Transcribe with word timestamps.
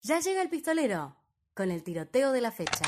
Ya 0.00 0.20
llega 0.20 0.42
el 0.42 0.48
pistolero 0.48 1.16
con 1.54 1.72
el 1.72 1.82
tiroteo 1.82 2.30
de 2.30 2.40
la 2.40 2.52
fecha. 2.52 2.84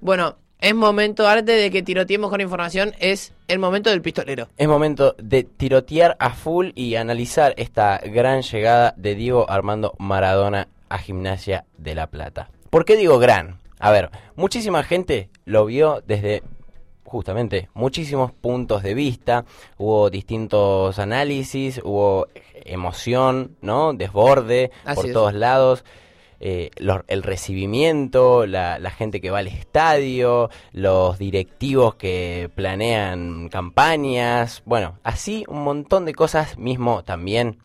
Bueno, 0.00 0.36
es 0.58 0.74
momento, 0.74 1.26
antes 1.26 1.60
de 1.60 1.70
que 1.70 1.82
tiroteemos 1.82 2.28
con 2.30 2.42
información, 2.42 2.92
es 2.98 3.32
el 3.48 3.58
momento 3.58 3.88
del 3.88 4.02
pistolero. 4.02 4.48
Es 4.58 4.68
momento 4.68 5.16
de 5.18 5.44
tirotear 5.44 6.14
a 6.20 6.34
full 6.34 6.72
y 6.74 6.96
analizar 6.96 7.54
esta 7.56 7.98
gran 7.98 8.42
llegada 8.42 8.92
de 8.98 9.14
Diego 9.14 9.50
Armando 9.50 9.94
Maradona 9.98 10.68
a 10.90 10.98
Gimnasia 10.98 11.64
de 11.78 11.94
La 11.94 12.08
Plata. 12.08 12.50
¿Por 12.68 12.84
qué 12.84 12.96
digo 12.96 13.18
gran? 13.18 13.60
A 13.78 13.90
ver, 13.90 14.10
muchísima 14.36 14.82
gente 14.82 15.30
lo 15.46 15.64
vio 15.64 16.02
desde 16.06 16.42
justamente 17.12 17.68
muchísimos 17.74 18.32
puntos 18.32 18.82
de 18.82 18.94
vista, 18.94 19.44
hubo 19.76 20.08
distintos 20.10 20.98
análisis, 20.98 21.80
hubo 21.84 22.26
emoción, 22.64 23.56
¿no? 23.60 23.92
Desborde 23.92 24.70
Así 24.84 24.96
por 24.96 25.06
es. 25.06 25.12
todos 25.12 25.34
lados. 25.34 25.84
eh, 26.44 26.70
lo- 26.78 27.04
el 27.06 27.22
recibimiento, 27.22 28.46
la, 28.46 28.80
la 28.80 28.90
gente 28.90 29.20
que 29.20 29.30
va 29.30 29.38
al 29.38 29.46
estadio, 29.46 30.50
los 30.72 31.16
directivos 31.16 31.94
que 31.94 32.50
planean 32.56 33.48
campañas, 33.48 34.60
bueno, 34.64 34.98
así 35.04 35.44
un 35.46 35.62
montón 35.62 36.04
de 36.04 36.14
cosas, 36.14 36.58
mismo 36.58 37.04
también 37.04 37.58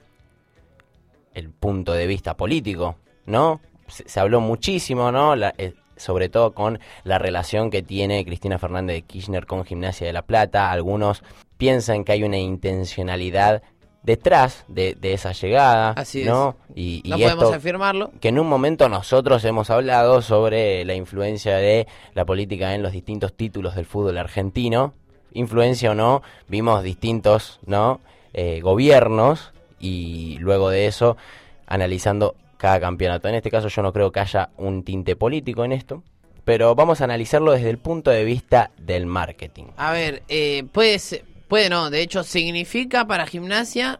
el 1.33 1.49
punto 1.49 1.93
de 1.93 2.05
vista 2.05 2.37
político, 2.37 2.97
¿no? 3.25 3.61
Se, 3.87 4.07
se 4.07 4.19
habló 4.19 4.41
muchísimo, 4.41 5.11
¿no? 5.11 5.35
La- 5.35 5.55
eh, 5.57 5.73
sobre 5.97 6.29
todo 6.29 6.53
con 6.53 6.79
la 7.03 7.17
relación 7.19 7.69
que 7.69 7.83
tiene 7.83 8.23
Cristina 8.25 8.59
Fernández 8.59 8.95
de 8.95 9.01
Kirchner 9.03 9.45
con 9.45 9.65
Gimnasia 9.65 10.07
de 10.07 10.13
la 10.13 10.21
Plata. 10.21 10.71
Algunos 10.71 11.23
piensan 11.57 12.03
que 12.03 12.13
hay 12.13 12.23
una 12.23 12.37
intencionalidad 12.37 13.61
detrás 14.03 14.63
de, 14.69 14.95
de 14.95 15.13
esa 15.13 15.33
llegada, 15.33 15.89
Así 15.91 16.21
es. 16.21 16.27
¿no? 16.27 16.55
Y, 16.73 17.01
y 17.03 17.09
No 17.09 17.17
podemos 17.17 17.43
esto 17.43 17.55
afirmarlo. 17.55 18.11
que 18.21 18.29
en 18.29 18.39
un 18.39 18.47
momento 18.47 18.87
nosotros 18.87 19.43
hemos 19.43 19.69
hablado 19.69 20.21
sobre 20.21 20.85
la 20.85 20.93
influencia 20.93 21.57
de 21.57 21.87
la 22.13 22.23
política 22.23 22.73
en 22.73 22.83
los 22.83 22.93
distintos 22.93 23.33
títulos 23.33 23.75
del 23.75 23.85
fútbol 23.85 24.17
argentino. 24.17 24.93
Influencia 25.33 25.91
o 25.91 25.93
no, 25.93 26.21
vimos 26.47 26.83
distintos 26.83 27.59
¿no? 27.65 27.99
Eh, 28.33 28.61
gobiernos 28.61 29.51
y 29.79 30.37
luego 30.39 30.69
de 30.69 30.87
eso 30.87 31.17
analizando 31.65 32.35
cada 32.57 32.79
campeonato. 32.79 33.27
En 33.27 33.35
este 33.35 33.51
caso 33.51 33.67
yo 33.67 33.81
no 33.81 33.93
creo 33.93 34.11
que 34.11 34.19
haya 34.19 34.49
un 34.57 34.83
tinte 34.83 35.15
político 35.15 35.63
en 35.65 35.71
esto, 35.71 36.03
pero 36.43 36.75
vamos 36.75 37.01
a 37.01 37.03
analizarlo 37.05 37.51
desde 37.51 37.69
el 37.69 37.77
punto 37.77 38.09
de 38.11 38.23
vista 38.23 38.71
del 38.77 39.05
marketing. 39.05 39.65
A 39.77 39.91
ver, 39.91 40.23
eh, 40.29 40.63
puede, 40.71 40.97
ser- 40.99 41.23
puede 41.47 41.69
no, 41.69 41.89
de 41.89 42.01
hecho 42.01 42.23
significa 42.23 43.05
para 43.05 43.25
gimnasia 43.27 43.99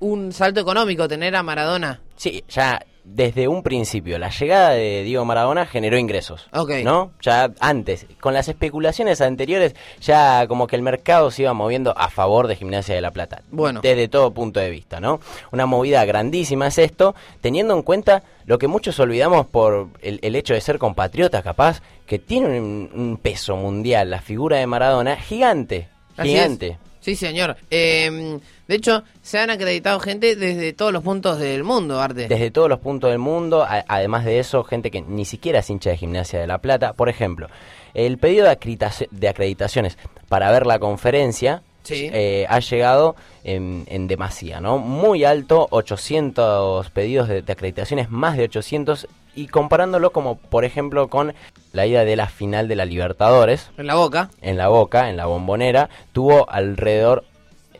un 0.00 0.32
salto 0.32 0.60
económico 0.60 1.08
tener 1.08 1.36
a 1.36 1.42
Maradona. 1.42 2.00
Sí, 2.16 2.42
ya 2.48 2.84
desde 3.04 3.48
un 3.48 3.62
principio 3.62 4.18
la 4.18 4.30
llegada 4.30 4.70
de 4.70 5.02
Diego 5.02 5.24
Maradona 5.24 5.66
generó 5.66 5.98
ingresos. 5.98 6.48
Ok. 6.52 6.70
¿No? 6.82 7.12
Ya 7.20 7.52
antes, 7.60 8.06
con 8.20 8.34
las 8.34 8.48
especulaciones 8.48 9.20
anteriores, 9.20 9.74
ya 10.00 10.46
como 10.48 10.66
que 10.66 10.76
el 10.76 10.82
mercado 10.82 11.30
se 11.30 11.42
iba 11.42 11.52
moviendo 11.52 11.96
a 11.96 12.08
favor 12.08 12.48
de 12.48 12.56
Gimnasia 12.56 12.94
de 12.94 13.00
la 13.00 13.10
Plata. 13.10 13.42
Bueno. 13.50 13.80
Desde 13.82 14.08
todo 14.08 14.32
punto 14.32 14.58
de 14.58 14.70
vista, 14.70 15.00
¿no? 15.00 15.20
Una 15.52 15.66
movida 15.66 16.04
grandísima 16.04 16.68
es 16.68 16.78
esto, 16.78 17.14
teniendo 17.40 17.74
en 17.74 17.82
cuenta 17.82 18.22
lo 18.46 18.58
que 18.58 18.68
muchos 18.68 18.98
olvidamos 18.98 19.46
por 19.46 19.88
el, 20.00 20.18
el 20.22 20.34
hecho 20.34 20.54
de 20.54 20.60
ser 20.60 20.78
compatriotas, 20.78 21.42
capaz, 21.42 21.82
que 22.06 22.18
tiene 22.18 22.60
un, 22.60 22.90
un 22.94 23.18
peso 23.18 23.56
mundial, 23.56 24.10
la 24.10 24.20
figura 24.20 24.56
de 24.56 24.66
Maradona, 24.66 25.16
gigante. 25.16 25.88
Así 26.16 26.30
gigante. 26.30 26.78
Sí, 27.04 27.16
señor. 27.16 27.56
Eh, 27.70 28.38
de 28.66 28.74
hecho, 28.74 29.02
se 29.20 29.38
han 29.38 29.50
acreditado 29.50 30.00
gente 30.00 30.36
desde 30.36 30.72
todos 30.72 30.90
los 30.90 31.02
puntos 31.02 31.38
del 31.38 31.62
mundo, 31.62 32.00
Arte. 32.00 32.28
desde 32.28 32.50
todos 32.50 32.70
los 32.70 32.78
puntos 32.78 33.10
del 33.10 33.18
mundo, 33.18 33.62
a- 33.62 33.84
además 33.88 34.24
de 34.24 34.38
eso, 34.38 34.64
gente 34.64 34.90
que 34.90 35.02
ni 35.02 35.26
siquiera 35.26 35.58
es 35.58 35.68
hincha 35.68 35.90
de 35.90 35.98
Gimnasia 35.98 36.40
de 36.40 36.46
La 36.46 36.56
Plata. 36.58 36.94
Por 36.94 37.10
ejemplo, 37.10 37.48
el 37.92 38.16
pedido 38.16 38.46
de, 38.46 38.58
acreditaci- 38.58 39.08
de 39.10 39.28
acreditaciones 39.28 39.98
para 40.30 40.50
ver 40.50 40.64
la 40.64 40.78
conferencia 40.78 41.62
Sí. 41.82 42.08
eh, 42.10 42.46
ha 42.48 42.60
llegado 42.60 43.16
en, 43.44 43.84
en 43.88 44.08
demasía, 44.08 44.58
¿no? 44.60 44.78
Muy 44.78 45.24
alto, 45.24 45.68
800 45.70 46.88
pedidos 46.88 47.28
de, 47.28 47.42
de 47.42 47.52
acreditaciones, 47.52 48.08
más 48.08 48.38
de 48.38 48.44
800, 48.44 49.06
y 49.34 49.48
comparándolo 49.48 50.10
como, 50.10 50.36
por 50.36 50.64
ejemplo, 50.64 51.08
con 51.08 51.34
la 51.72 51.86
ida 51.86 52.04
de 52.04 52.16
la 52.16 52.28
final 52.28 52.68
de 52.68 52.76
la 52.76 52.84
Libertadores, 52.84 53.70
En 53.76 53.86
la 53.86 53.94
boca. 53.94 54.30
en 54.42 54.56
la 54.56 54.68
boca, 54.68 55.08
en 55.10 55.16
la 55.16 55.26
bombonera, 55.26 55.88
tuvo 56.12 56.48
alrededor, 56.50 57.24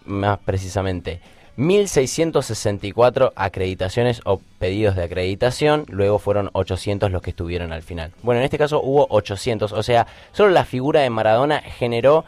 más 0.04 0.38
precisamente, 0.41 1.20
1.664 1.56 3.32
acreditaciones 3.37 4.20
o 4.25 4.41
pedidos 4.59 4.97
de 4.97 5.04
acreditación, 5.04 5.84
luego 5.88 6.19
fueron 6.19 6.50
800 6.53 7.10
los 7.10 7.22
que 7.22 7.31
estuvieron 7.31 7.72
al 7.72 7.82
final. 7.82 8.12
Bueno, 8.22 8.41
en 8.41 8.44
este 8.44 8.59
caso 8.59 8.81
hubo 8.82 9.06
800, 9.10 9.72
o 9.72 9.82
sea, 9.82 10.06
solo 10.32 10.50
la 10.50 10.64
figura 10.64 11.00
de 11.00 11.10
Maradona 11.10 11.60
generó 11.60 12.25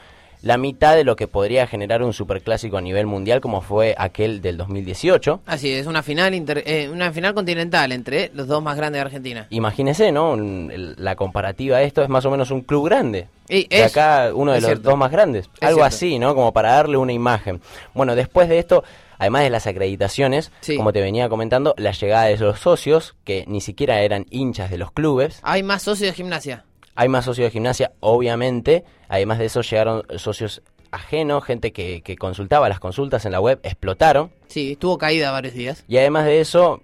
la 0.46 0.58
mitad 0.58 0.94
de 0.94 1.02
lo 1.02 1.16
que 1.16 1.26
podría 1.26 1.66
generar 1.66 2.02
un 2.04 2.12
superclásico 2.12 2.76
a 2.76 2.80
nivel 2.80 3.06
mundial 3.06 3.40
como 3.40 3.60
fue 3.62 3.94
aquel 3.98 4.40
del 4.40 4.56
2018. 4.56 5.40
Así 5.44 5.72
es, 5.72 5.86
una 5.86 6.02
final 6.04 6.34
inter- 6.34 6.62
eh, 6.66 6.88
una 6.88 7.10
final 7.12 7.34
continental 7.34 7.90
entre 7.90 8.30
los 8.32 8.46
dos 8.46 8.62
más 8.62 8.76
grandes 8.76 8.98
de 9.00 9.06
Argentina. 9.06 9.46
Imagínense, 9.50 10.12
¿no? 10.12 10.30
Un- 10.32 10.70
el- 10.72 10.94
la 10.98 11.16
comparativa 11.16 11.78
a 11.78 11.82
esto 11.82 12.02
es 12.02 12.08
más 12.08 12.24
o 12.26 12.30
menos 12.30 12.50
un 12.52 12.60
club 12.60 12.86
grande. 12.86 13.26
Y 13.48 13.66
de 13.66 13.84
es- 13.84 13.90
acá 13.96 14.30
uno 14.34 14.52
de 14.52 14.60
los 14.60 14.68
cierto. 14.68 14.90
dos 14.90 14.98
más 14.98 15.10
grandes. 15.10 15.46
Es 15.56 15.62
Algo 15.62 15.78
cierto. 15.80 15.84
así, 15.84 16.18
¿no? 16.20 16.34
Como 16.34 16.52
para 16.52 16.72
darle 16.72 16.96
una 16.96 17.12
imagen. 17.12 17.60
Bueno, 17.94 18.14
después 18.14 18.48
de 18.48 18.58
esto, 18.60 18.84
además 19.18 19.42
de 19.42 19.50
las 19.50 19.66
acreditaciones, 19.66 20.52
Sí. 20.60 20.76
como 20.76 20.92
te 20.92 21.00
venía 21.00 21.28
comentando, 21.28 21.74
la 21.76 21.90
llegada 21.92 22.24
de 22.26 22.36
los 22.36 22.60
socios, 22.60 23.14
que 23.24 23.44
ni 23.48 23.60
siquiera 23.60 24.00
eran 24.00 24.26
hinchas 24.30 24.70
de 24.70 24.78
los 24.78 24.92
clubes. 24.92 25.40
Hay 25.42 25.62
más 25.62 25.82
socios 25.82 26.10
de 26.10 26.14
gimnasia. 26.14 26.64
Hay 26.96 27.08
más 27.08 27.24
socios 27.24 27.46
de 27.46 27.50
gimnasia, 27.50 27.92
obviamente. 28.00 28.84
Además 29.08 29.38
de 29.38 29.44
eso, 29.44 29.60
llegaron 29.60 30.02
socios 30.16 30.62
ajenos, 30.90 31.44
gente 31.44 31.72
que, 31.72 32.02
que 32.02 32.16
consultaba 32.16 32.68
las 32.68 32.80
consultas 32.80 33.24
en 33.26 33.32
la 33.32 33.40
web, 33.40 33.60
explotaron. 33.62 34.30
Sí, 34.48 34.72
estuvo 34.72 34.98
caída 34.98 35.30
varios 35.30 35.54
días. 35.54 35.84
Y 35.88 35.98
además 35.98 36.24
de 36.24 36.40
eso, 36.40 36.82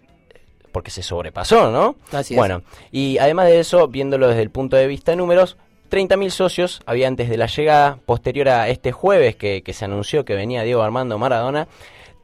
porque 0.71 0.91
se 0.91 1.03
sobrepasó, 1.03 1.71
¿no? 1.71 1.97
Así 2.13 2.35
es. 2.35 2.39
bueno, 2.39 2.63
y 2.91 3.19
además 3.19 3.47
de 3.47 3.61
eso, 3.61 3.89
viéndolo 3.89 4.29
desde 4.29 4.43
el 4.43 4.51
punto 4.51 4.77
de 4.77 4.87
vista 4.87 5.13
de 5.13 5.17
números, 5.17 5.57
30.000 5.91 6.31
socios 6.31 6.83
había 6.87 7.09
antes 7.09 7.29
de 7.29 7.37
la 7.37 7.47
llegada, 7.47 7.99
posterior 8.07 8.49
a 8.49 8.69
este 8.69 8.93
jueves 8.93 9.37
que, 9.37 9.63
que 9.63 9.73
se 9.73 9.85
anunció 9.85 10.25
que 10.25 10.35
venía 10.35 10.63
Diego 10.63 10.83
Armando 10.83 11.19
Maradona, 11.19 11.69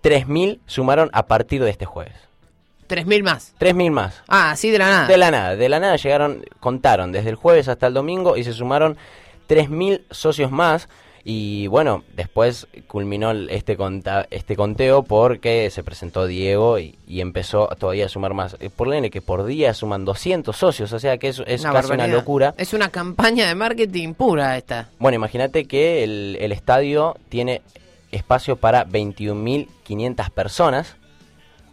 3.000 0.02 0.60
sumaron 0.66 1.10
a 1.12 1.26
partir 1.26 1.62
de 1.62 1.70
este 1.70 1.84
jueves. 1.84 2.27
3.000 2.88 3.22
más. 3.22 3.54
3.000 3.60 3.90
más. 3.90 4.22
Ah, 4.28 4.50
así 4.52 4.70
de 4.70 4.78
la 4.78 4.86
nada. 4.88 5.06
De 5.06 5.16
la 5.18 5.30
nada, 5.30 5.56
de 5.56 5.68
la 5.68 5.78
nada 5.80 5.96
llegaron, 5.96 6.44
contaron 6.60 7.12
desde 7.12 7.30
el 7.30 7.36
jueves 7.36 7.68
hasta 7.68 7.86
el 7.86 7.94
domingo 7.94 8.36
y 8.36 8.44
se 8.44 8.52
sumaron 8.52 8.96
3.000 9.48 10.02
socios 10.10 10.50
más. 10.50 10.88
Y 11.24 11.66
bueno, 11.66 12.04
después 12.16 12.68
culminó 12.86 13.32
este, 13.32 13.76
conta- 13.76 14.26
este 14.30 14.56
conteo 14.56 15.02
porque 15.02 15.68
se 15.68 15.82
presentó 15.84 16.26
Diego 16.26 16.78
y, 16.78 16.96
y 17.06 17.20
empezó 17.20 17.66
todavía 17.78 18.06
a 18.06 18.08
sumar 18.08 18.32
más. 18.32 18.56
Eh, 18.60 18.70
Por 18.74 18.88
que 19.10 19.20
por 19.20 19.44
día 19.44 19.74
suman 19.74 20.06
200 20.06 20.56
socios, 20.56 20.90
o 20.94 20.98
sea 20.98 21.18
que 21.18 21.28
es, 21.28 21.42
es 21.46 21.62
Una 21.64 21.72
casi 21.74 21.92
una 21.92 22.06
locura. 22.06 22.54
Es 22.56 22.72
una 22.72 22.88
campaña 22.88 23.46
de 23.46 23.54
marketing 23.54 24.14
pura 24.14 24.56
esta. 24.56 24.88
Bueno, 24.98 25.16
imagínate 25.16 25.66
que 25.66 26.02
el, 26.02 26.38
el 26.40 26.50
estadio 26.52 27.16
tiene 27.28 27.60
espacio 28.10 28.56
para 28.56 28.86
21.500 28.86 30.30
personas. 30.30 30.96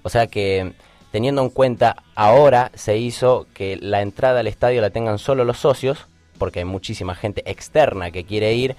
O 0.03 0.09
sea 0.09 0.27
que 0.27 0.73
teniendo 1.15 1.41
en 1.41 1.49
cuenta 1.49 2.03
ahora 2.13 2.71
se 2.73 2.97
hizo 2.97 3.47
que 3.53 3.77
la 3.77 4.01
entrada 4.01 4.41
al 4.41 4.47
estadio 4.47 4.81
la 4.81 4.89
tengan 4.89 5.17
solo 5.17 5.45
los 5.45 5.57
socios, 5.57 6.07
porque 6.37 6.59
hay 6.59 6.65
muchísima 6.65 7.15
gente 7.15 7.41
externa 7.49 8.11
que 8.11 8.25
quiere 8.25 8.53
ir. 8.53 8.75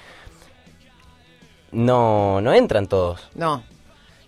No, 1.73 2.43
no 2.43 2.53
entran 2.53 2.89
todos. 2.89 3.27
No. 3.35 3.63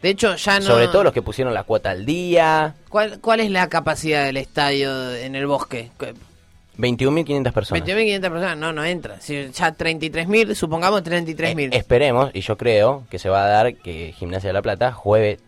De 0.01 0.09
hecho, 0.09 0.37
ya 0.37 0.59
no. 0.59 0.65
Sobre 0.65 0.89
todo 0.89 1.05
los 1.05 1.13
que 1.13 1.21
pusieron 1.21 1.53
la 1.53 1.65
cuota 1.65 1.91
al 1.91 2.07
día. 2.07 2.77
¿Cuál, 2.89 3.21
¿Cuál 3.21 3.41
es 3.41 3.51
la 3.51 3.69
capacidad 3.69 4.25
del 4.25 4.39
estadio 4.39 5.15
en 5.15 5.35
el 5.35 5.47
bosque? 5.47 5.91
21.500 6.79 7.53
personas. 7.53 7.87
21.500 7.87 8.21
personas, 8.23 8.57
no, 8.57 8.73
no 8.73 8.87
entra. 8.87 9.21
Si 9.21 9.51
ya 9.51 9.77
33.000, 9.77 10.55
supongamos 10.55 11.03
33.000. 11.03 11.75
Eh, 11.75 11.77
esperemos, 11.77 12.31
y 12.33 12.41
yo 12.41 12.57
creo 12.57 13.05
que 13.11 13.19
se 13.19 13.29
va 13.29 13.45
a 13.45 13.49
dar 13.49 13.75
que 13.75 14.15
Gimnasia 14.17 14.49
de 14.49 14.55
la 14.55 14.63
Plata 14.63 14.93
juegue 14.93 15.41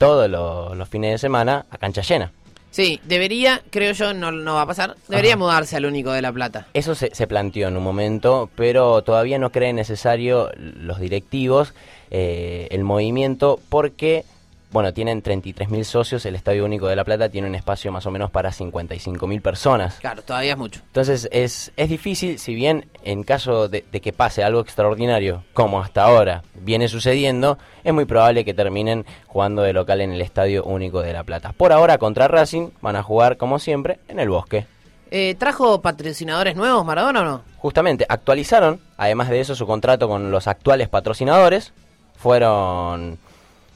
todos 0.00 0.30
los, 0.30 0.74
los 0.74 0.88
fines 0.88 1.12
de 1.12 1.18
semana 1.18 1.66
a 1.70 1.76
cancha 1.76 2.00
llena. 2.00 2.32
Sí, 2.70 3.00
debería, 3.04 3.60
creo 3.68 3.92
yo, 3.92 4.14
no, 4.14 4.32
no 4.32 4.54
va 4.54 4.62
a 4.62 4.66
pasar. 4.66 4.96
Debería 5.08 5.32
Ajá. 5.32 5.38
mudarse 5.38 5.76
al 5.76 5.84
único 5.84 6.10
de 6.12 6.22
La 6.22 6.32
Plata. 6.32 6.68
Eso 6.72 6.94
se, 6.94 7.14
se 7.14 7.26
planteó 7.26 7.68
en 7.68 7.76
un 7.76 7.82
momento, 7.82 8.48
pero 8.56 9.02
todavía 9.02 9.38
no 9.38 9.50
creen 9.50 9.76
necesario 9.76 10.50
los 10.56 11.00
directivos 11.00 11.74
eh, 12.10 12.68
el 12.70 12.82
movimiento 12.82 13.60
porque 13.68 14.24
bueno, 14.72 14.92
tienen 14.92 15.22
33.000 15.22 15.84
socios, 15.84 16.26
el 16.26 16.36
Estadio 16.36 16.64
Único 16.64 16.86
de 16.86 16.96
La 16.96 17.04
Plata 17.04 17.28
tiene 17.28 17.48
un 17.48 17.54
espacio 17.54 17.90
más 17.90 18.06
o 18.06 18.10
menos 18.10 18.30
para 18.30 18.50
55.000 18.50 19.42
personas. 19.42 19.96
Claro, 20.00 20.22
todavía 20.22 20.52
es 20.52 20.58
mucho. 20.58 20.80
Entonces 20.86 21.28
es, 21.32 21.72
es 21.76 21.88
difícil, 21.88 22.38
si 22.38 22.54
bien 22.54 22.86
en 23.02 23.24
caso 23.24 23.68
de, 23.68 23.84
de 23.90 24.00
que 24.00 24.12
pase 24.12 24.44
algo 24.44 24.60
extraordinario, 24.60 25.44
como 25.54 25.80
hasta 25.80 26.04
ahora 26.04 26.42
viene 26.54 26.88
sucediendo, 26.88 27.58
es 27.82 27.92
muy 27.92 28.04
probable 28.04 28.44
que 28.44 28.54
terminen 28.54 29.04
jugando 29.26 29.62
de 29.62 29.72
local 29.72 30.00
en 30.00 30.12
el 30.12 30.20
Estadio 30.20 30.64
Único 30.64 31.02
de 31.02 31.12
La 31.12 31.24
Plata. 31.24 31.52
Por 31.52 31.72
ahora 31.72 31.98
contra 31.98 32.28
Racing 32.28 32.70
van 32.80 32.96
a 32.96 33.02
jugar 33.02 33.36
como 33.36 33.58
siempre 33.58 33.98
en 34.08 34.20
el 34.20 34.28
Bosque. 34.28 34.66
Eh, 35.10 35.34
¿Trajo 35.36 35.82
patrocinadores 35.82 36.54
nuevos 36.54 36.84
Maradona 36.84 37.22
o 37.22 37.24
no? 37.24 37.42
Justamente 37.58 38.06
actualizaron, 38.08 38.80
además 38.96 39.28
de 39.28 39.40
eso, 39.40 39.56
su 39.56 39.66
contrato 39.66 40.08
con 40.08 40.30
los 40.30 40.46
actuales 40.46 40.88
patrocinadores. 40.88 41.72
Fueron 42.16 43.18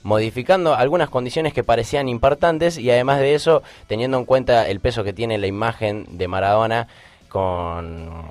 modificando 0.04 0.74
algunas 0.74 1.10
condiciones 1.10 1.52
que 1.52 1.64
parecían 1.64 2.08
importantes 2.08 2.78
y 2.78 2.90
además 2.90 3.18
de 3.18 3.34
eso, 3.34 3.64
teniendo 3.88 4.18
en 4.18 4.26
cuenta 4.26 4.68
el 4.68 4.78
peso 4.78 5.02
que 5.02 5.12
tiene 5.12 5.38
la 5.38 5.48
imagen 5.48 6.06
de 6.10 6.28
Maradona 6.28 6.86
con 7.28 8.30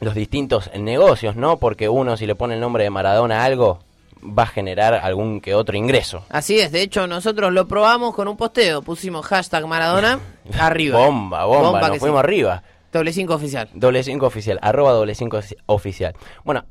los 0.00 0.14
distintos 0.14 0.70
negocios, 0.74 1.36
¿no? 1.36 1.58
Porque 1.58 1.88
uno 1.88 2.16
si 2.16 2.26
le 2.26 2.34
pone 2.34 2.54
el 2.54 2.60
nombre 2.60 2.84
de 2.84 2.90
Maradona 2.90 3.42
a 3.42 3.44
algo 3.44 3.80
va 4.20 4.44
a 4.44 4.46
generar 4.46 4.94
algún 4.94 5.40
que 5.40 5.54
otro 5.54 5.76
ingreso. 5.76 6.24
Así 6.30 6.58
es, 6.58 6.72
de 6.72 6.82
hecho 6.82 7.06
nosotros 7.06 7.52
lo 7.52 7.68
probamos 7.68 8.14
con 8.14 8.26
un 8.26 8.36
posteo, 8.36 8.82
pusimos 8.82 9.26
hashtag 9.26 9.66
Maradona 9.66 10.18
arriba. 10.58 10.98
Bomba, 10.98 11.44
bomba, 11.44 11.70
Bomba 11.70 11.88
nos 11.88 11.98
fuimos 11.98 12.20
sí. 12.20 12.24
arriba. 12.24 12.62
Doble 12.90 13.12
5 13.12 13.34
oficial. 13.34 13.68
Doble 13.74 14.02
5 14.02 14.26
oficial, 14.26 14.58
arroba 14.62 14.92
doble 14.92 15.14
5 15.14 15.40
oficial. 15.66 16.14
Bueno, 16.42 16.64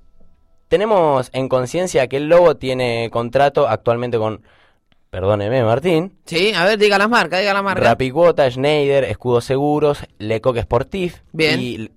tenemos 0.67 1.29
en 1.33 1.49
conciencia 1.49 2.07
que 2.07 2.17
el 2.17 2.27
Lobo 2.27 2.55
tiene 2.55 3.09
contrato 3.11 3.67
actualmente 3.67 4.17
con, 4.17 4.41
perdóneme 5.09 5.63
Martín, 5.63 6.13
Sí, 6.25 6.53
a 6.53 6.65
ver, 6.65 6.77
diga 6.77 6.97
las 6.97 7.09
marcas, 7.09 7.39
diga 7.39 7.53
las 7.53 7.63
marcas. 7.63 7.85
Rapicuota, 7.85 8.49
Schneider, 8.49 9.03
Escudos 9.05 9.45
Seguros, 9.45 9.99
Lecoq 10.19 10.57
Sportif. 10.59 11.21
Bien. 11.31 11.59
Y 11.59 11.89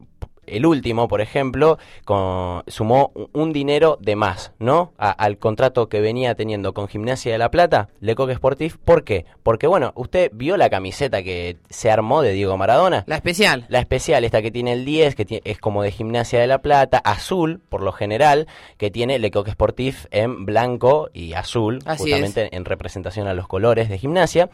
el 0.50 0.66
último, 0.66 1.08
por 1.08 1.20
ejemplo, 1.20 1.78
con- 2.04 2.62
sumó 2.66 3.12
un- 3.32 3.50
dinero 3.52 3.98
de 4.00 4.14
más, 4.14 4.52
¿no? 4.60 4.92
A- 4.96 5.10
al 5.10 5.36
contrato 5.38 5.88
que 5.88 6.00
venía 6.00 6.34
teniendo 6.36 6.72
con 6.72 6.86
Gimnasia 6.86 7.32
de 7.32 7.38
la 7.38 7.50
Plata, 7.50 7.88
Lecoq 8.00 8.30
Sportif. 8.32 8.76
¿Por 8.76 9.02
qué? 9.02 9.26
Porque, 9.42 9.66
bueno, 9.66 9.92
usted 9.96 10.30
vio 10.32 10.56
la 10.56 10.70
camiseta 10.70 11.22
que 11.24 11.56
se 11.68 11.90
armó 11.90 12.22
de 12.22 12.32
Diego 12.32 12.56
Maradona. 12.56 13.02
La 13.08 13.16
especial. 13.16 13.66
La 13.68 13.80
especial, 13.80 14.24
esta 14.24 14.40
que 14.40 14.50
tiene 14.52 14.72
el 14.72 14.84
10, 14.84 15.16
que 15.16 15.40
es 15.44 15.58
como 15.58 15.82
de 15.82 15.90
Gimnasia 15.90 16.38
de 16.40 16.46
la 16.46 16.58
Plata, 16.58 16.98
azul, 16.98 17.60
por 17.68 17.82
lo 17.82 17.90
general, 17.92 18.46
que 18.76 18.90
tiene 18.92 19.18
Lecoq 19.18 19.48
Sportif 19.48 20.06
en 20.12 20.46
blanco 20.46 21.10
y 21.12 21.32
azul, 21.32 21.80
Así 21.86 22.04
justamente 22.04 22.54
en 22.56 22.64
representación 22.64 23.26
a 23.26 23.34
los 23.34 23.48
colores 23.48 23.88
de 23.88 23.98
Gimnasia. 23.98 24.48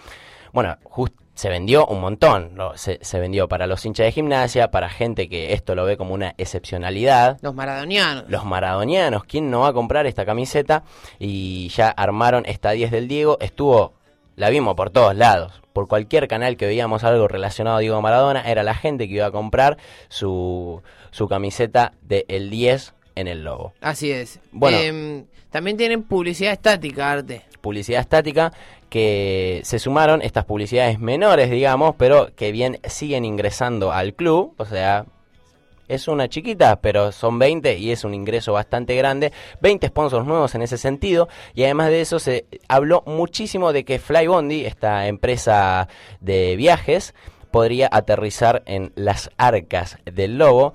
Bueno, 0.56 0.78
se 1.34 1.50
vendió 1.50 1.84
un 1.84 2.00
montón, 2.00 2.54
¿no? 2.54 2.78
se, 2.78 2.98
se 3.02 3.20
vendió 3.20 3.46
para 3.46 3.66
los 3.66 3.84
hinchas 3.84 4.06
de 4.06 4.12
Gimnasia, 4.12 4.70
para 4.70 4.88
gente 4.88 5.28
que 5.28 5.52
esto 5.52 5.74
lo 5.74 5.84
ve 5.84 5.98
como 5.98 6.14
una 6.14 6.34
excepcionalidad. 6.38 7.36
Los 7.42 7.54
maradonianos. 7.54 8.24
Los 8.28 8.46
maradonianos, 8.46 9.24
¿quién 9.24 9.50
no 9.50 9.60
va 9.60 9.68
a 9.68 9.72
comprar 9.74 10.06
esta 10.06 10.24
camiseta? 10.24 10.82
Y 11.18 11.68
ya 11.68 11.90
armaron 11.90 12.44
esta 12.46 12.70
10 12.70 12.90
del 12.90 13.06
Diego, 13.06 13.36
estuvo, 13.42 13.92
la 14.34 14.48
vimos 14.48 14.74
por 14.76 14.88
todos 14.88 15.14
lados. 15.14 15.60
Por 15.74 15.88
cualquier 15.88 16.26
canal 16.26 16.56
que 16.56 16.64
veíamos 16.64 17.04
algo 17.04 17.28
relacionado 17.28 17.76
a 17.76 17.80
Diego 17.80 18.00
Maradona, 18.00 18.40
era 18.40 18.62
la 18.62 18.74
gente 18.74 19.08
que 19.08 19.16
iba 19.16 19.26
a 19.26 19.32
comprar 19.32 19.76
su, 20.08 20.80
su 21.10 21.28
camiseta 21.28 21.92
de 22.00 22.24
el 22.28 22.48
10 22.48 22.94
en 23.14 23.28
el 23.28 23.44
logo. 23.44 23.74
Así 23.82 24.10
es. 24.10 24.40
Bueno. 24.52 24.78
Em, 24.78 25.26
también 25.50 25.76
tienen 25.76 26.02
publicidad 26.02 26.52
estática, 26.52 27.10
Arte. 27.10 27.42
Publicidad 27.62 28.00
estática 28.00 28.52
que 28.88 29.60
se 29.64 29.78
sumaron 29.78 30.22
estas 30.22 30.44
publicidades 30.44 30.98
menores, 30.98 31.50
digamos, 31.50 31.94
pero 31.96 32.34
que 32.34 32.52
bien 32.52 32.78
siguen 32.84 33.24
ingresando 33.24 33.92
al 33.92 34.14
club, 34.14 34.54
o 34.56 34.64
sea, 34.64 35.06
es 35.88 36.08
una 36.08 36.28
chiquita, 36.28 36.80
pero 36.80 37.12
son 37.12 37.38
20 37.38 37.78
y 37.78 37.92
es 37.92 38.04
un 38.04 38.14
ingreso 38.14 38.52
bastante 38.52 38.96
grande. 38.96 39.32
20 39.60 39.86
sponsors 39.88 40.26
nuevos 40.26 40.54
en 40.54 40.62
ese 40.62 40.78
sentido. 40.78 41.28
Y 41.54 41.64
además 41.64 41.88
de 41.88 42.00
eso 42.00 42.18
se 42.18 42.46
habló 42.68 43.02
muchísimo 43.06 43.72
de 43.72 43.84
que 43.84 43.98
Flybondi, 43.98 44.64
esta 44.64 45.06
empresa 45.06 45.88
de 46.20 46.56
viajes, 46.56 47.14
podría 47.50 47.88
aterrizar 47.92 48.62
en 48.66 48.92
las 48.96 49.30
arcas 49.36 49.98
del 50.04 50.38
lobo. 50.38 50.74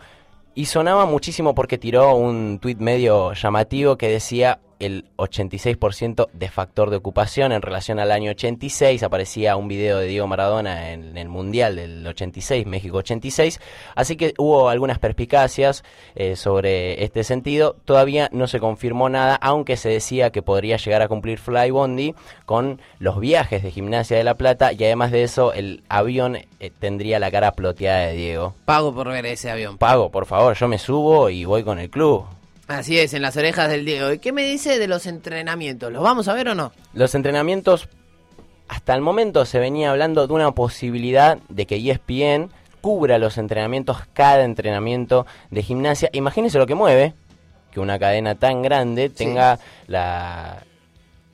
Y 0.53 0.65
sonaba 0.65 1.05
muchísimo 1.05 1.55
porque 1.55 1.77
tiró 1.77 2.15
un 2.15 2.59
tuit 2.59 2.79
medio 2.79 3.33
llamativo 3.33 3.97
que 3.97 4.09
decía 4.09 4.59
el 4.81 5.05
86% 5.17 6.29
de 6.33 6.49
factor 6.49 6.89
de 6.89 6.97
ocupación 6.97 7.51
en 7.51 7.61
relación 7.61 7.99
al 7.99 8.11
año 8.11 8.31
86. 8.31 9.03
Aparecía 9.03 9.55
un 9.55 9.67
video 9.67 9.99
de 9.99 10.07
Diego 10.07 10.27
Maradona 10.27 10.91
en 10.91 11.17
el 11.17 11.29
Mundial 11.29 11.75
del 11.75 12.05
86, 12.05 12.65
México 12.65 12.97
86. 12.97 13.59
Así 13.95 14.17
que 14.17 14.33
hubo 14.37 14.69
algunas 14.69 14.99
perspicacias 14.99 15.83
eh, 16.15 16.35
sobre 16.35 17.03
este 17.03 17.23
sentido. 17.23 17.75
Todavía 17.85 18.29
no 18.31 18.47
se 18.47 18.59
confirmó 18.59 19.09
nada, 19.09 19.35
aunque 19.35 19.77
se 19.77 19.89
decía 19.89 20.31
que 20.31 20.41
podría 20.41 20.77
llegar 20.77 21.01
a 21.01 21.07
cumplir 21.07 21.37
Flybondi 21.37 22.15
con 22.45 22.81
los 22.99 23.19
viajes 23.19 23.63
de 23.63 23.71
Gimnasia 23.71 24.17
de 24.17 24.23
la 24.23 24.35
Plata 24.35 24.73
y 24.73 24.83
además 24.83 25.11
de 25.11 25.23
eso 25.23 25.53
el 25.53 25.83
avión 25.89 26.35
eh, 26.35 26.71
tendría 26.79 27.19
la 27.19 27.31
cara 27.31 27.51
ploteada 27.53 28.07
de 28.07 28.13
Diego. 28.13 28.55
Pago 28.65 28.93
por 28.93 29.09
ver 29.09 29.25
ese 29.25 29.51
avión. 29.51 29.77
Pago, 29.77 30.09
por 30.09 30.25
favor, 30.25 30.55
yo 30.55 30.67
me 30.67 30.79
subo 30.79 31.29
y 31.29 31.45
voy 31.45 31.63
con 31.63 31.79
el 31.79 31.89
club. 31.89 32.25
Así 32.71 32.97
es, 32.97 33.13
en 33.13 33.21
las 33.21 33.35
orejas 33.35 33.69
del 33.69 33.83
Diego. 33.83 34.13
¿Y 34.13 34.19
qué 34.19 34.31
me 34.31 34.43
dice 34.43 34.79
de 34.79 34.87
los 34.87 35.05
entrenamientos? 35.05 35.91
¿Los 35.91 36.01
vamos 36.01 36.29
a 36.29 36.33
ver 36.33 36.47
o 36.47 36.55
no? 36.55 36.71
Los 36.93 37.13
entrenamientos, 37.15 37.89
hasta 38.69 38.95
el 38.95 39.01
momento 39.01 39.43
se 39.45 39.59
venía 39.59 39.91
hablando 39.91 40.25
de 40.25 40.33
una 40.33 40.51
posibilidad 40.53 41.37
de 41.49 41.65
que 41.65 41.75
ESPN 41.75 42.49
cubra 42.79 43.17
los 43.17 43.37
entrenamientos, 43.37 43.97
cada 44.13 44.45
entrenamiento 44.45 45.25
de 45.49 45.63
gimnasia. 45.63 46.09
Imagínense 46.13 46.57
lo 46.57 46.65
que 46.65 46.75
mueve, 46.75 47.13
que 47.71 47.81
una 47.81 47.99
cadena 47.99 48.35
tan 48.35 48.61
grande 48.61 49.09
tenga 49.09 49.59
la 49.87 50.63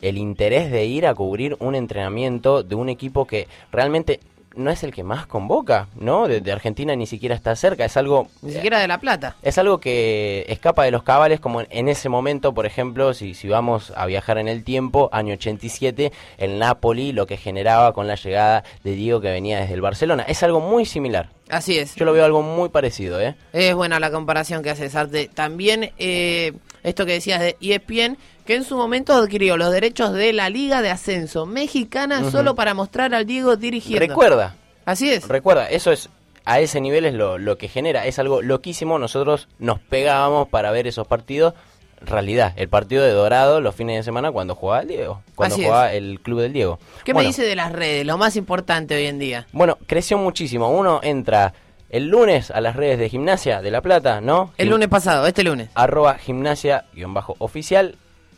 el 0.02 0.18
interés 0.18 0.72
de 0.72 0.86
ir 0.86 1.08
a 1.08 1.16
cubrir 1.16 1.56
un 1.60 1.76
entrenamiento 1.76 2.62
de 2.64 2.76
un 2.76 2.90
equipo 2.90 3.26
que 3.26 3.48
realmente 3.72 4.20
no 4.58 4.70
es 4.72 4.84
el 4.84 4.92
que 4.94 5.04
más 5.04 5.26
convoca, 5.28 5.88
¿no? 5.96 6.28
De, 6.28 6.42
de 6.42 6.52
Argentina 6.52 6.96
ni 6.96 7.06
siquiera 7.08 7.36
está 7.36 7.56
cerca, 7.56 7.86
es 7.86 7.96
algo 7.98 8.28
Ni 8.42 8.54
siquiera 8.54 8.80
de 8.80 8.88
La 8.88 9.00
Plata. 9.00 9.36
es 9.42 9.58
algo 9.58 9.80
que 9.80 10.46
escapa 10.50 10.84
de 10.84 10.92
los 10.92 11.04
cabales, 11.04 11.40
como 11.40 11.62
en, 11.62 11.68
en 11.70 11.88
ese 11.88 12.10
momento, 12.10 12.54
por 12.54 12.66
ejemplo, 12.66 13.14
si, 13.14 13.34
si 13.34 13.48
vamos 13.48 13.94
a 13.96 14.06
viajar 14.06 14.38
en 14.38 14.48
el 14.48 14.64
tiempo, 14.64 15.10
año 15.14 15.34
87, 15.34 16.12
el 16.38 16.60
Napoli, 16.60 17.12
lo 17.12 17.26
que 17.28 17.38
generaba 17.38 17.94
con 17.94 18.08
la 18.08 18.16
llegada 18.16 18.64
de 18.84 18.92
Diego 18.92 19.22
que 19.22 19.30
venía 19.32 19.60
desde 19.62 19.76
el 19.76 19.82
Barcelona. 19.82 20.24
Es 20.28 20.44
algo 20.44 20.60
muy 20.60 20.86
similar. 20.86 21.30
Así 21.50 21.78
es. 21.78 21.96
Yo 21.96 22.04
lo 22.04 22.12
veo 22.12 22.26
algo 22.26 22.42
muy 22.42 22.68
parecido, 22.68 23.22
¿eh? 23.22 23.36
Es 23.54 23.74
buena 23.74 24.02
la 24.02 24.12
comparación 24.12 24.64
que 24.64 24.70
haces, 24.70 24.96
Arte. 24.96 25.30
También 25.34 25.92
eh, 25.98 26.52
esto 26.88 27.06
que 27.06 27.14
decías 27.14 27.40
de 27.40 27.58
ESPN, 27.62 28.18
que 28.46 28.56
en 28.56 28.64
su 28.64 28.78
momento 28.78 29.14
adquirió 29.14 29.58
los 29.58 29.72
derechos 29.72 30.14
de 30.14 30.34
la 30.34 30.50
Liga 30.50 30.82
de 30.82 30.90
Ascenso 30.90 31.46
Mexicana 31.46 32.30
solo 32.32 32.56
para 32.56 32.74
mostrar 32.74 33.14
al 33.14 33.26
Diego 33.26 33.56
dirigiendo. 33.58 34.06
Recuerda, 34.06 34.56
Así 34.86 35.10
es. 35.12 35.28
recuerda, 35.28 35.70
eso 35.70 35.92
es, 35.92 36.10
a 36.46 36.60
ese 36.62 36.80
nivel 36.80 37.06
es 37.06 37.14
lo, 37.14 37.38
lo 37.38 37.58
que 37.58 37.68
genera, 37.68 38.06
es 38.06 38.20
algo 38.20 38.42
loquísimo. 38.42 39.00
Nosotros 39.00 39.50
nos 39.60 39.80
pegábamos 39.80 40.48
para 40.48 40.72
ver 40.72 40.88
esos 40.88 41.06
partidos. 41.06 41.54
Realidad, 42.00 42.54
el 42.58 42.70
partido 42.70 43.04
de 43.04 43.10
Dorado 43.12 43.60
los 43.60 43.74
fines 43.76 43.98
de 43.98 44.04
semana 44.04 44.32
cuando 44.32 44.54
jugaba 44.54 44.82
el 44.84 44.88
Diego, 44.88 45.24
cuando 45.34 45.56
Así 45.56 45.64
jugaba 45.66 45.92
el 45.94 46.20
club 46.22 46.40
del 46.42 46.54
Diego. 46.54 46.80
¿Qué 47.04 47.12
Bueno, 47.12 47.26
me 47.26 47.28
dice 47.34 47.44
de 47.44 47.56
las 47.56 47.72
redes? 47.72 48.06
Lo 48.06 48.20
más 48.20 48.36
importante 48.36 48.96
hoy 48.96 49.08
en 49.08 49.18
día. 49.18 49.48
Bueno, 49.52 49.80
creció 49.88 50.18
muchísimo. 50.20 50.70
Uno 50.70 51.00
entra 51.02 51.54
el 51.90 52.08
lunes 52.08 52.52
a 52.52 52.62
las 52.62 52.76
redes 52.76 53.00
de 53.00 53.10
gimnasia 53.10 53.62
de 53.62 53.72
La 53.72 53.82
Plata, 53.82 54.22
¿no? 54.22 54.54
El 54.58 54.70
lunes 54.70 54.88
pasado, 54.90 55.26
este 55.28 55.44
lunes. 55.44 55.70
Arroba 55.76 56.18
gimnasia-oficial. 56.18 57.96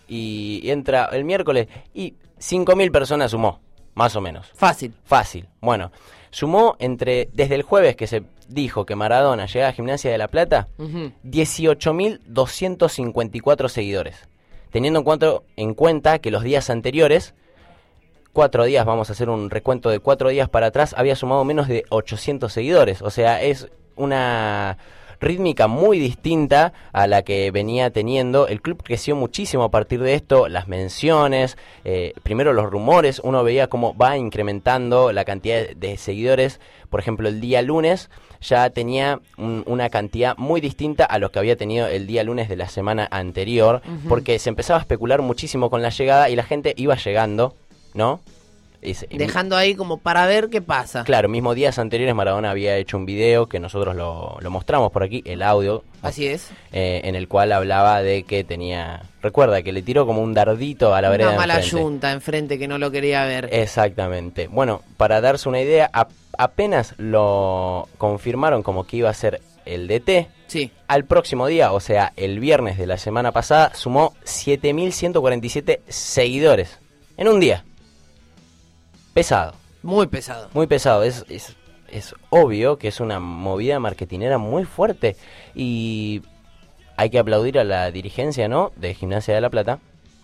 Y 0.07 0.69
entra 0.71 1.05
el 1.11 1.23
miércoles 1.23 1.67
y 1.93 2.15
5.000 2.39 2.91
personas 2.91 3.29
sumó, 3.31 3.59
más 3.93 4.15
o 4.15 4.21
menos. 4.21 4.47
Fácil. 4.55 4.93
Fácil. 5.05 5.45
Bueno, 5.61 5.91
sumó 6.31 6.75
entre 6.79 7.29
desde 7.33 7.53
el 7.55 7.61
jueves 7.61 7.95
que 7.95 8.07
se 8.07 8.23
dijo 8.47 8.85
que 8.87 8.95
Maradona 8.95 9.45
llega 9.45 9.67
a 9.67 9.73
Gimnasia 9.73 10.09
de 10.11 10.17
La 10.17 10.27
Plata, 10.29 10.67
Ujú. 10.79 11.11
18.254 11.23 13.69
seguidores. 13.69 14.27
Teniendo 14.71 14.99
en 14.99 15.05
cuenta, 15.05 15.33
en 15.55 15.73
cuenta 15.73 16.19
que 16.19 16.29
los 16.31 16.43
días 16.43 16.69
anteriores, 16.69 17.33
cuatro 18.39 18.63
días, 18.63 18.85
vamos 18.85 19.09
a 19.09 19.11
hacer 19.11 19.29
un 19.29 19.49
recuento 19.49 19.89
de 19.89 19.99
cuatro 19.99 20.29
días 20.29 20.47
para 20.47 20.67
atrás, 20.67 20.95
había 20.97 21.17
sumado 21.17 21.43
menos 21.43 21.67
de 21.67 21.83
800 21.89 22.53
seguidores. 22.53 23.01
O 23.01 23.09
sea, 23.09 23.41
es 23.43 23.67
una 23.97 24.77
rítmica 25.19 25.67
muy 25.67 25.99
distinta 25.99 26.71
a 26.93 27.05
la 27.05 27.23
que 27.23 27.51
venía 27.51 27.89
teniendo. 27.89 28.47
El 28.47 28.61
club 28.61 28.81
creció 28.81 29.17
muchísimo 29.17 29.65
a 29.65 29.71
partir 29.71 30.01
de 30.01 30.13
esto, 30.13 30.47
las 30.47 30.69
menciones, 30.69 31.57
eh, 31.83 32.13
primero 32.23 32.53
los 32.53 32.69
rumores, 32.71 33.19
uno 33.25 33.43
veía 33.43 33.67
cómo 33.67 33.93
va 33.97 34.15
incrementando 34.17 35.11
la 35.11 35.25
cantidad 35.25 35.67
de 35.75 35.97
seguidores. 35.97 36.61
Por 36.89 37.01
ejemplo, 37.01 37.27
el 37.27 37.41
día 37.41 37.61
lunes 37.61 38.09
ya 38.39 38.69
tenía 38.69 39.19
un- 39.37 39.65
una 39.67 39.89
cantidad 39.89 40.37
muy 40.37 40.61
distinta 40.61 41.03
a 41.03 41.19
lo 41.19 41.29
que 41.33 41.39
había 41.39 41.57
tenido 41.57 41.87
el 41.87 42.07
día 42.07 42.23
lunes 42.23 42.47
de 42.47 42.55
la 42.55 42.69
semana 42.69 43.05
anterior, 43.11 43.81
porque 44.07 44.39
se 44.39 44.47
empezaba 44.47 44.79
a 44.79 44.83
especular 44.83 45.21
muchísimo 45.21 45.69
con 45.69 45.81
la 45.81 45.89
llegada 45.89 46.29
y 46.29 46.37
la 46.37 46.43
gente 46.43 46.73
iba 46.77 46.95
llegando 46.95 47.53
¿no? 47.93 48.21
Es- 48.81 49.05
Dejando 49.09 49.57
ahí 49.57 49.75
como 49.75 49.97
para 49.97 50.25
ver 50.25 50.49
qué 50.49 50.61
pasa. 50.61 51.03
Claro, 51.03 51.27
mismo 51.27 51.53
días 51.53 51.77
anteriores 51.79 52.15
Maradona 52.15 52.49
había 52.51 52.77
hecho 52.77 52.95
un 52.95 53.05
video 53.05 53.47
que 53.47 53.59
nosotros 53.59 53.93
lo, 53.93 54.37
lo 54.39 54.49
mostramos 54.51 54.89
por 54.93 55.03
aquí, 55.03 55.21
el 55.25 55.41
audio, 55.43 55.83
Así 56.01 56.27
es. 56.27 56.49
eh, 56.71 57.01
en 57.03 57.15
el 57.15 57.27
cual 57.27 57.51
hablaba 57.51 58.01
de 58.01 58.23
que 58.23 58.45
tenía... 58.45 59.01
Recuerda 59.21 59.61
que 59.63 59.73
le 59.73 59.81
tiró 59.81 60.05
como 60.05 60.21
un 60.21 60.33
dardito 60.33 60.95
a 60.95 61.01
la 61.01 61.09
vereda 61.09 61.31
Una 61.31 61.37
mala 61.39 61.55
enfrente. 61.55 61.77
yunta 61.83 62.11
enfrente 62.13 62.57
que 62.57 62.69
no 62.69 62.77
lo 62.77 62.89
quería 62.89 63.25
ver. 63.25 63.49
Exactamente. 63.51 64.47
Bueno, 64.47 64.81
para 64.95 65.19
darse 65.19 65.49
una 65.49 65.59
idea, 65.59 65.89
ap- 65.91 66.11
apenas 66.37 66.93
lo 66.97 67.89
confirmaron 67.97 68.63
como 68.63 68.87
que 68.87 68.95
iba 68.95 69.09
a 69.09 69.13
ser 69.13 69.41
el 69.65 69.89
DT, 69.89 70.29
Sí. 70.47 70.71
al 70.87 71.03
próximo 71.03 71.47
día, 71.47 71.73
o 71.73 71.81
sea, 71.81 72.13
el 72.15 72.39
viernes 72.39 72.77
de 72.77 72.87
la 72.87 72.97
semana 72.97 73.33
pasada, 73.33 73.73
sumó 73.75 74.13
7.147 74.23 75.81
seguidores. 75.87 76.79
En 77.17 77.27
un 77.27 77.39
día. 77.41 77.65
Pesado, 79.19 79.53
Muy 79.83 80.07
pesado. 80.07 80.49
muy 80.53 80.65
pesado. 80.67 81.03
Es, 81.03 81.25
es, 81.29 81.55
es 81.89 82.15
obvio 82.29 82.77
que 82.77 82.87
es 82.87 82.99
una 83.01 83.19
movida 83.19 83.79
marketinera 83.79 84.37
muy 84.37 84.63
fuerte. 84.63 85.17
Y 85.53 86.21
hay 86.95 87.09
que 87.09 87.19
aplaudir 87.19 87.59
a 87.59 87.63
la 87.65 87.91
dirigencia, 87.91 88.47
¿no? 88.47 88.71
De 88.77 88.93
Gimnasia 88.93 89.35
de 89.35 89.41
la 89.41 89.49
Plata, 89.49 89.79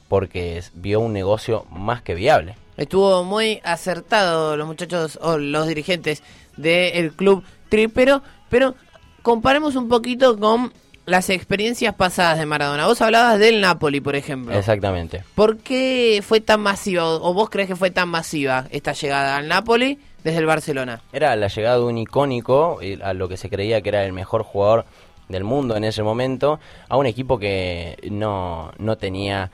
porque 0.08 0.64
vio 0.74 1.00
un 1.02 1.12
negocio 1.14 1.66
más 1.70 2.02
que 2.02 2.16
viable. 2.16 2.56
Estuvo 2.78 3.24
muy 3.26 3.60
acertado 3.66 4.56
los 4.56 4.68
muchachos 4.68 5.20
o 5.22 5.38
los 5.38 5.68
dirigentes 5.68 6.24
del 6.56 7.12
club 7.14 7.44
tripero, 7.70 8.22
pero 8.50 8.76
comparemos 9.24 9.76
un 9.76 9.90
poquito 9.90 10.38
con 10.40 10.72
las 11.06 11.30
experiencias 11.30 11.94
pasadas 11.96 12.40
de 12.40 12.46
Maradona. 12.46 12.88
Vos 12.88 13.02
hablabas 13.02 13.40
del 13.40 13.62
Napoli, 13.62 14.02
por 14.02 14.16
ejemplo. 14.16 14.58
Exactamente. 14.58 15.24
¿Por 15.36 15.58
qué 15.58 16.24
fue 16.26 16.42
tan 16.42 16.62
masiva 16.62 17.06
o 17.06 17.34
vos 17.34 17.50
crees 17.50 17.68
que 17.68 17.76
fue 17.76 17.92
tan 17.92 18.10
masiva 18.10 18.66
esta 18.72 18.94
llegada 18.94 19.38
al 19.38 19.48
Napoli 19.48 20.00
desde 20.24 20.40
el 20.40 20.46
Barcelona? 20.46 21.02
Era 21.14 21.36
la 21.36 21.48
llegada 21.48 21.78
de 21.78 21.84
un 21.84 21.98
icónico, 21.98 22.80
eh, 22.82 23.00
a 23.04 23.14
lo 23.14 23.30
que 23.30 23.38
se 23.38 23.50
creía 23.50 23.82
que 23.82 23.90
era 23.90 24.04
el 24.06 24.14
mejor 24.14 24.44
jugador 24.44 24.86
del 25.30 25.44
mundo 25.44 25.76
en 25.76 25.84
ese 25.84 26.04
momento, 26.04 26.60
a 26.88 26.98
un 26.98 27.06
equipo 27.06 27.40
que 27.40 27.98
no, 28.12 28.72
no 28.78 28.98
tenía, 28.98 29.52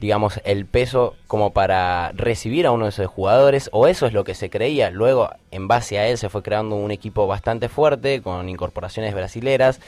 digamos, 0.00 0.40
el 0.44 0.64
peso 0.64 1.14
como 1.26 1.52
para 1.52 2.12
recibir 2.12 2.66
a 2.66 2.72
uno 2.72 2.86
de 2.86 2.88
esos 2.88 3.06
jugadores, 3.06 3.68
o 3.72 3.86
eso 3.86 4.06
es 4.06 4.14
lo 4.14 4.24
que 4.24 4.34
se 4.34 4.48
creía. 4.48 4.90
Luego, 4.90 5.28
en 5.50 5.68
base 5.68 5.98
a 5.98 6.08
él, 6.08 6.16
se 6.16 6.30
fue 6.30 6.42
creando 6.42 6.74
un 6.76 6.90
equipo 6.90 7.26
bastante 7.26 7.68
fuerte, 7.68 8.22
con 8.22 8.48
incorporaciones 8.48 9.14
brasileras 9.14 9.80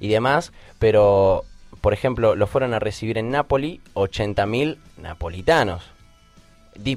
y 0.00 0.08
demás, 0.08 0.52
pero, 0.80 1.44
por 1.80 1.92
ejemplo, 1.92 2.34
lo 2.34 2.48
fueron 2.48 2.74
a 2.74 2.80
recibir 2.80 3.16
en 3.16 3.30
Napoli 3.30 3.80
80.000 3.94 4.76
napolitanos. 5.00 5.84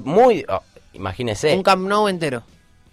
Muy, 0.02 0.44
oh, 0.48 0.62
imagínese 0.94 1.54
Un 1.54 1.62
Camp 1.62 1.86
Nou 1.86 2.08
entero. 2.08 2.42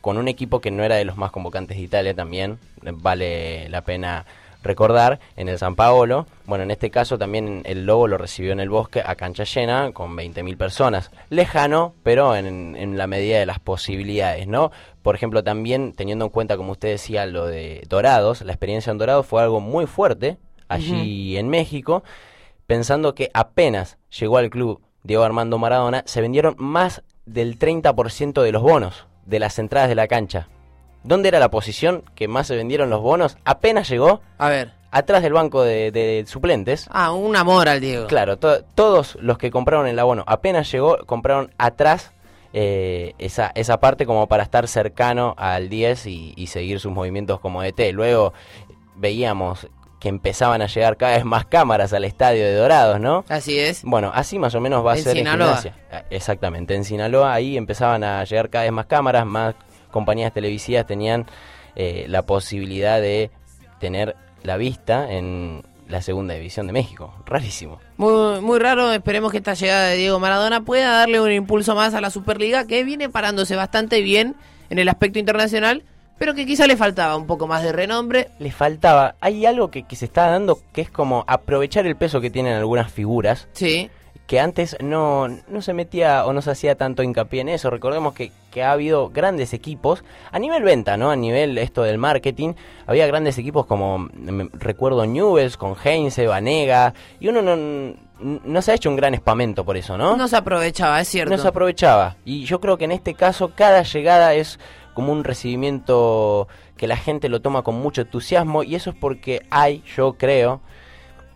con 0.02 0.18
un 0.18 0.28
equipo 0.28 0.60
que 0.62 0.72
no 0.72 0.84
era 0.84 0.96
de 0.96 1.06
los 1.06 1.18
más 1.18 1.32
convocantes 1.32 1.78
de 1.78 1.84
Italia 1.84 2.14
también, 2.14 2.60
vale 2.82 3.68
la 3.70 3.82
pena 3.82 4.26
recordar, 4.64 5.20
en 5.36 5.50
el 5.50 5.58
San 5.58 5.76
Paolo. 5.76 6.28
Bueno, 6.46 6.64
en 6.64 6.72
este 6.72 6.90
caso 6.90 7.18
también 7.18 7.62
el 7.66 7.86
Lobo 7.86 8.08
lo 8.08 8.18
recibió 8.18 8.52
en 8.52 8.60
el 8.60 8.70
bosque 8.70 9.02
a 9.06 9.16
cancha 9.16 9.44
llena 9.44 9.92
con 9.92 10.16
20.000 10.16 10.58
personas. 10.58 11.12
Lejano, 11.30 11.94
pero 12.04 12.36
en, 12.36 12.76
en 12.76 12.98
la 12.98 13.08
medida 13.08 13.40
de 13.40 13.46
las 13.46 13.60
posibilidades, 13.60 14.48
¿no? 14.48 14.72
Por 15.02 15.16
ejemplo, 15.16 15.44
también 15.44 15.94
teniendo 15.94 16.26
en 16.26 16.32
cuenta, 16.32 16.58
como 16.58 16.74
usted 16.74 16.90
decía, 16.90 17.26
lo 17.26 17.48
de 17.48 17.84
Dorados, 17.90 18.42
la 18.42 18.54
experiencia 18.54 18.92
en 18.92 18.98
Dorados 18.98 19.26
fue 19.26 19.42
algo 19.42 19.60
muy 19.60 19.88
fuerte 19.88 20.38
allí 20.72 21.38
en 21.38 21.50
México, 21.50 22.04
pensando 22.66 23.14
que 23.14 23.30
apenas 23.34 23.98
llegó 24.18 24.38
al 24.38 24.50
club 24.50 24.82
Diego 25.04 25.24
Armando 25.24 25.58
Maradona, 25.58 26.04
se 26.06 26.22
vendieron 26.22 26.56
más 26.58 27.04
del 27.26 27.58
30% 27.58 28.42
de 28.42 28.52
los 28.52 28.62
bonos 28.62 29.08
de 29.26 29.40
las 29.40 29.60
entradas 29.60 29.90
de 29.90 29.96
la 29.96 30.08
cancha. 30.08 30.48
¿Dónde 31.04 31.30
era 31.30 31.40
la 31.40 31.50
posición 31.50 32.04
que 32.16 32.28
más 32.28 32.48
se 32.48 32.56
vendieron 32.56 32.90
los 32.90 33.02
bonos? 33.02 33.38
Apenas 33.46 33.90
llegó, 33.90 34.22
A 34.38 34.50
ver. 34.50 34.72
atrás 34.92 35.24
del 35.24 35.34
banco 35.34 35.64
de, 35.64 35.92
de 35.92 36.24
suplentes. 36.28 36.88
Ah, 36.92 37.12
un 37.12 37.36
amor 37.36 37.68
al 37.70 37.80
Diego. 37.82 38.08
Claro, 38.08 38.38
to- 38.38 38.64
todos 38.76 39.18
los 39.22 39.38
que 39.38 39.50
compraron 39.52 39.88
el 39.88 39.98
abono, 40.00 40.24
apenas 40.28 40.72
llegó, 40.72 40.98
compraron 41.06 41.52
atrás 41.58 42.12
eh, 42.54 43.14
esa, 43.18 43.52
esa 43.56 43.80
parte 43.80 44.06
como 44.06 44.28
para 44.28 44.44
estar 44.44 44.68
cercano 44.68 45.34
al 45.38 45.70
10 45.70 46.06
y, 46.08 46.34
y 46.36 46.48
seguir 46.48 46.80
sus 46.80 46.92
movimientos 46.92 47.40
como 47.40 47.62
DT. 47.64 47.94
Luego 47.94 48.34
veíamos 48.96 49.68
que 50.00 50.10
empezaban 50.10 50.62
a 50.64 50.68
llegar 50.68 50.98
cada 50.98 51.14
vez 51.16 51.26
más 51.26 51.46
cámaras 51.46 51.94
al 51.94 52.04
estadio 52.06 52.44
de 52.44 52.56
Dorados, 52.56 53.00
¿no? 53.00 53.24
Así 53.30 53.60
es. 53.60 53.84
Bueno, 53.84 54.12
así 54.14 54.40
más 54.40 54.56
o 54.56 54.60
menos 54.60 54.84
va 54.86 54.94
a 54.94 54.98
En 54.98 55.04
ser 55.04 55.16
Sinaloa. 55.16 55.48
en 55.52 55.56
gimnasia. 55.58 55.76
Ah, 55.92 56.04
Exactamente, 56.10 56.74
en 56.76 56.84
Sinaloa 56.86 57.32
ahí 57.34 57.56
empezaban 57.56 58.04
a 58.04 58.24
llegar 58.24 58.50
cada 58.50 58.64
vez 58.64 58.74
más 58.74 58.88
cámaras, 58.88 59.26
más 59.28 59.54
compañías 59.92 60.34
televisivas 60.34 60.86
tenían 60.86 61.26
eh, 61.76 62.06
la 62.08 62.24
posibilidad 62.24 63.00
de 63.00 63.30
tener 63.80 64.16
la 64.44 64.58
vista 64.58 65.12
en 65.12 65.64
la 65.88 66.02
segunda 66.02 66.34
división 66.34 66.68
de 66.68 66.74
México. 66.74 67.14
Rarísimo. 67.26 67.80
Muy, 67.98 68.40
muy 68.42 68.60
raro, 68.60 68.92
esperemos 68.92 69.32
que 69.32 69.38
esta 69.38 69.54
llegada 69.54 69.88
de 69.88 69.98
Diego 69.98 70.20
Maradona 70.20 70.62
pueda 70.62 70.92
darle 70.92 71.20
un 71.20 71.32
impulso 71.32 71.76
más 71.76 71.94
a 71.94 72.02
la 72.02 72.10
Superliga, 72.10 72.66
que 72.66 72.84
viene 72.84 73.10
parándose 73.10 73.56
bastante 73.56 74.02
bien 74.02 74.36
en 74.70 74.80
el 74.80 74.88
aspecto 74.88 75.20
internacional, 75.20 75.84
pero 76.18 76.34
que 76.34 76.46
quizá 76.46 76.66
le 76.66 76.78
faltaba 76.78 77.18
un 77.18 77.28
poco 77.28 77.48
más 77.48 77.64
de 77.64 77.74
renombre. 77.74 78.30
Le 78.40 78.52
faltaba, 78.52 79.16
hay 79.20 79.46
algo 79.46 79.70
que, 79.70 79.84
que 79.84 79.96
se 79.96 80.06
está 80.06 80.28
dando 80.28 80.60
que 80.72 80.82
es 80.82 80.90
como 80.90 81.26
aprovechar 81.28 81.86
el 81.86 81.98
peso 81.98 82.22
que 82.22 82.30
tienen 82.30 82.54
algunas 82.54 82.92
figuras 82.92 83.48
Sí, 83.54 83.90
que 84.28 84.40
antes 84.40 84.78
no, 84.82 85.28
no 85.28 85.62
se 85.62 85.74
metía 85.74 86.26
o 86.26 86.34
no 86.34 86.42
se 86.42 86.52
hacía 86.52 86.76
tanto 86.76 87.04
hincapié 87.04 87.42
en 87.42 87.50
eso. 87.50 87.70
Recordemos 87.70 88.14
que, 88.14 88.32
que 88.50 88.64
ha 88.64 88.72
habido 88.72 89.10
grandes 89.10 89.54
equipos 89.54 90.04
a 90.32 90.40
nivel 90.40 90.64
venta, 90.64 90.96
¿no? 90.96 91.12
A 91.12 91.16
nivel 91.16 91.58
esto 91.58 91.84
del 91.84 91.98
marketing, 91.98 92.54
había 92.88 93.08
grandes 93.08 93.38
equipos 93.38 93.66
como 93.66 94.00
mm, 94.00 94.50
recuerdo 94.54 95.06
Newells 95.06 95.58
con 95.58 95.76
Heinze, 95.84 96.28
Vanega, 96.28 96.94
y 97.20 97.28
uno 97.28 97.42
no, 97.42 97.96
no 98.22 98.62
se 98.62 98.72
ha 98.72 98.76
hecho 98.76 98.90
un 98.90 98.96
gran 98.96 99.14
espamento 99.14 99.66
por 99.66 99.76
eso, 99.78 99.98
¿no? 99.98 100.16
no 100.16 100.28
se 100.28 100.38
aprovechaba, 100.38 101.02
es 101.02 101.08
cierto. 101.08 101.36
no 101.36 101.42
se 101.42 101.48
aprovechaba. 101.48 102.16
Y 102.24 102.46
yo 102.46 102.62
creo 102.62 102.78
que 102.78 102.86
en 102.86 102.92
este 102.92 103.14
caso 103.16 103.52
cada 103.56 103.84
llegada 103.84 104.34
es 104.34 104.60
como 104.94 105.12
un 105.12 105.24
recibimiento 105.24 106.48
que 106.78 106.88
la 106.88 106.98
gente 106.98 107.30
lo 107.30 107.42
toma 107.42 107.64
con 107.64 107.76
mucho 107.76 108.02
entusiasmo 108.02 108.64
y 108.64 108.76
eso 108.76 108.90
es 108.92 108.96
porque 108.96 109.42
hay, 109.50 109.84
yo 109.96 110.14
creo, 110.14 110.62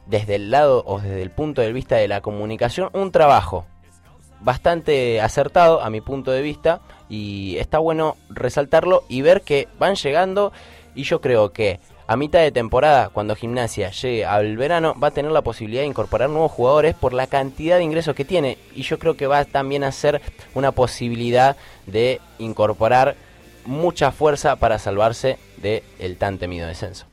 desde 0.05 0.35
el 0.35 0.51
lado 0.51 0.83
o 0.85 0.99
desde 0.99 1.21
el 1.21 1.31
punto 1.31 1.61
de 1.61 1.73
vista 1.73 1.95
de 1.95 2.07
la 2.07 2.21
comunicación, 2.21 2.89
un 2.93 3.11
trabajo 3.11 3.65
bastante 4.41 5.21
acertado 5.21 5.81
a 5.81 5.89
mi 5.89 6.01
punto 6.01 6.31
de 6.31 6.41
vista 6.41 6.81
y 7.09 7.57
está 7.57 7.79
bueno 7.79 8.17
resaltarlo 8.29 9.03
y 9.09 9.21
ver 9.21 9.41
que 9.41 9.67
van 9.79 9.95
llegando 9.95 10.51
y 10.93 11.03
yo 11.03 11.21
creo 11.21 11.51
que 11.51 11.79
a 12.07 12.17
mitad 12.17 12.39
de 12.39 12.51
temporada, 12.51 13.09
cuando 13.09 13.35
Gimnasia 13.35 13.89
llegue 13.89 14.25
al 14.25 14.57
verano, 14.57 14.95
va 15.01 15.07
a 15.07 15.11
tener 15.11 15.31
la 15.31 15.41
posibilidad 15.41 15.81
de 15.81 15.87
incorporar 15.87 16.29
nuevos 16.29 16.51
jugadores 16.51 16.93
por 16.93 17.13
la 17.13 17.25
cantidad 17.25 17.77
de 17.77 17.83
ingresos 17.83 18.15
que 18.15 18.25
tiene. 18.25 18.59
Y 18.75 18.83
yo 18.83 18.99
creo 18.99 19.17
que 19.17 19.25
va 19.25 19.43
también 19.45 19.83
a 19.83 19.91
ser 19.91 20.21
una 20.53 20.71
posibilidad 20.71 21.57
de 21.87 22.21
incorporar 22.37 23.15
mucha 23.65 24.11
fuerza 24.11 24.55
para 24.57 24.77
salvarse 24.77 25.39
del 25.57 26.17
tan 26.17 26.37
temido 26.37 26.67
descenso. 26.67 27.07